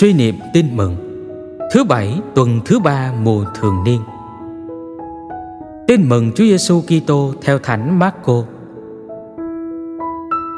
[0.00, 0.96] Suy niệm tin mừng
[1.72, 4.00] Thứ bảy tuần thứ ba mùa thường niên
[5.86, 8.44] Tin mừng Chúa Giêsu Kitô theo Thánh Marco.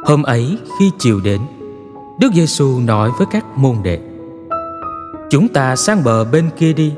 [0.04, 1.40] Hôm ấy khi chiều đến,
[2.20, 3.98] Đức Giêsu nói với các môn đệ:
[5.30, 6.92] Chúng ta sang bờ bên kia đi.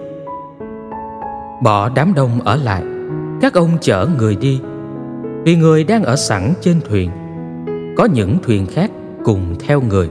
[1.63, 2.83] Bỏ đám đông ở lại,
[3.41, 4.61] các ông chở người đi,
[5.45, 7.11] vì người đang ở sẵn trên thuyền.
[7.97, 8.91] Có những thuyền khác
[9.25, 10.11] cùng theo người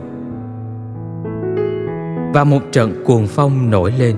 [2.34, 4.16] và một trận cuồng phong nổi lên.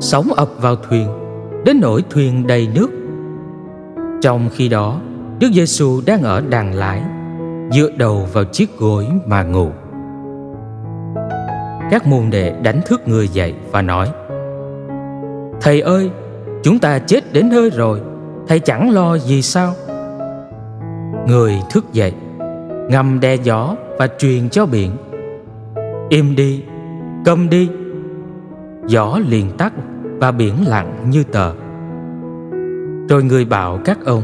[0.00, 1.08] Sóng ập vào thuyền,
[1.64, 2.88] đến nỗi thuyền đầy nước.
[4.22, 5.00] Trong khi đó,
[5.38, 7.02] đức giêsu đang ở đàn lái,
[7.72, 9.70] dựa đầu vào chiếc gối mà ngủ.
[11.90, 14.08] Các môn đệ đánh thức người dậy và nói,
[15.60, 16.10] thầy ơi,
[16.62, 18.00] chúng ta chết đến nơi rồi,
[18.48, 19.72] thầy chẳng lo gì sao?
[21.26, 22.12] Người thức dậy,
[22.90, 24.90] ngầm đe gió và truyền cho biển,
[26.08, 26.62] im đi
[27.24, 27.70] câm đi.
[28.86, 29.72] Gió liền tắt
[30.18, 31.52] và biển lặng như tờ.
[33.08, 34.22] Rồi người bảo các ông,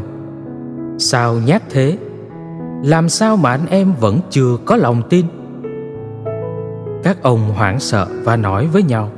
[0.99, 1.99] sao nhát thế?
[2.85, 5.27] Làm sao mà anh em vẫn chưa có lòng tin?
[7.03, 9.11] Các ông hoảng sợ và nói với nhau,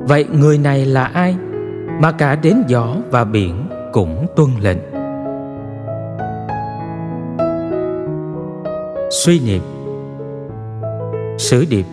[0.00, 1.36] vậy người này là ai
[2.00, 4.78] mà cả đến gió và biển cũng tuân lệnh?
[9.10, 9.62] Suy niệm.
[11.38, 11.84] Sử điệp.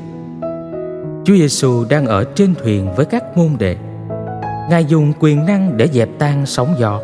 [1.26, 3.78] Chúa Giêsu đang ở trên thuyền với các môn đệ.
[4.70, 7.02] Ngài dùng quyền năng để dẹp tan sóng gió.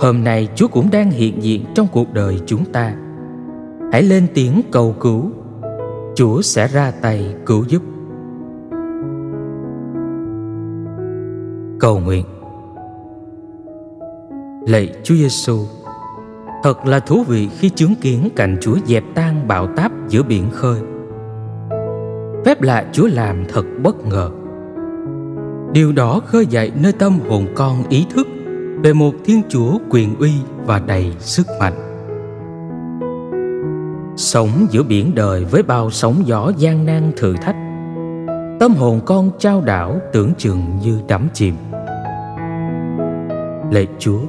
[0.00, 2.94] Hôm nay Chúa cũng đang hiện diện trong cuộc đời chúng ta.
[3.92, 5.30] Hãy lên tiếng cầu cứu.
[6.14, 7.82] Chúa sẽ ra tay cứu giúp.
[11.80, 12.24] Cầu nguyện.
[14.66, 15.58] Lạy Chúa Giêsu,
[16.62, 20.50] thật là thú vị khi chứng kiến cảnh Chúa dẹp tan bão táp giữa biển
[20.50, 20.80] khơi
[22.44, 24.30] phép lạ Chúa làm thật bất ngờ.
[25.72, 28.28] Điều đó khơi dậy nơi tâm hồn con ý thức
[28.82, 30.32] về một Thiên Chúa quyền uy
[30.66, 31.86] và đầy sức mạnh.
[34.16, 37.56] Sống giữa biển đời với bao sóng gió gian nan thử thách,
[38.60, 41.54] tâm hồn con trao đảo tưởng chừng như đắm chìm.
[43.70, 44.20] Lạy Chúa,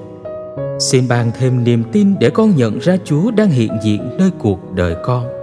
[0.80, 4.74] xin ban thêm niềm tin để con nhận ra Chúa đang hiện diện nơi cuộc
[4.76, 5.41] đời con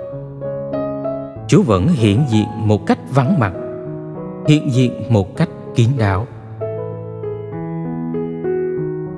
[1.48, 3.52] Chúa vẫn hiện diện một cách vắng mặt,
[4.46, 6.26] Hiện diện một cách kín đáo.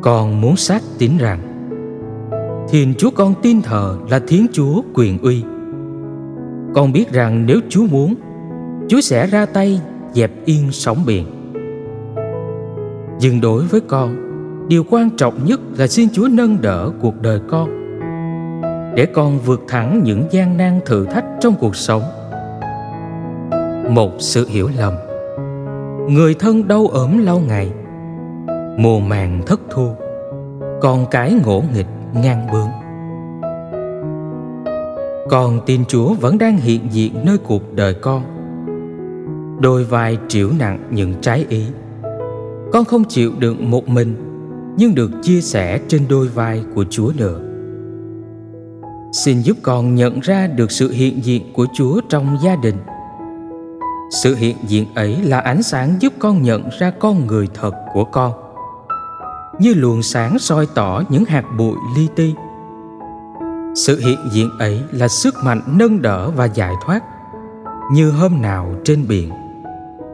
[0.02, 1.38] Con muốn xác tín rằng,
[2.68, 5.42] Thiên Chúa con tin thờ là Thiên Chúa quyền uy.
[6.74, 8.14] Con biết rằng nếu Chúa muốn,
[8.88, 9.80] Chúa sẽ ra tay
[10.12, 11.26] dẹp yên sóng biển.
[13.20, 14.30] Nhưng đối với con,
[14.68, 17.68] Điều quan trọng nhất là xin Chúa nâng đỡ cuộc đời con,
[18.96, 22.02] Để con vượt thẳng những gian nan thử thách trong cuộc sống
[23.90, 24.94] một sự hiểu lầm.
[26.08, 27.72] Người thân đau ốm lâu ngày
[28.78, 29.92] mùa màng thất thu,
[30.80, 32.68] con cái ngỗ nghịch ngang bướng.
[35.30, 38.22] Con tin chúa vẫn đang hiện diện nơi cuộc đời con.
[39.60, 41.64] Đôi vai chịu nặng những trái ý.
[42.72, 44.14] Con không chịu đựng một mình,
[44.76, 47.40] nhưng được chia sẻ trên đôi vai của chúa nữa
[49.12, 52.76] xin giúp con nhận ra được sự hiện diện của chúa trong gia đình
[54.10, 58.04] sự hiện diện ấy là ánh sáng giúp con nhận ra con người thật của
[58.04, 58.32] con.
[59.58, 62.34] Như luồng sáng soi tỏ những hạt bụi li ti.
[63.74, 67.00] Sự hiện diện ấy là sức mạnh nâng đỡ và giải thoát.
[67.92, 69.30] Như hôm nào trên biển,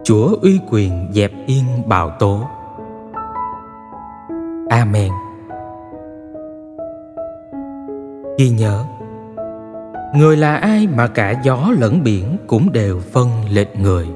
[0.05, 2.41] chúa uy quyền dẹp yên bạo tố.
[4.69, 5.13] Amen.
[8.39, 8.85] Ghi nhớ
[10.15, 14.07] người là ai mà cả gió lẫn biển cũng đều phân lệch người?